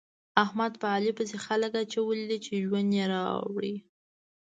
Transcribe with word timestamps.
احمد 0.43 0.73
په 0.81 0.87
علي 0.95 1.11
پسې 1.17 1.37
خلګ 1.45 1.71
اچولي 1.83 2.25
دي 2.29 2.37
چې 2.45 2.61
ژوند 2.63 2.89
يې 2.97 3.05
راوړي. 3.15 3.75